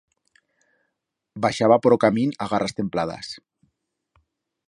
[1.43, 3.27] Baixaba por o camín a garras templadas.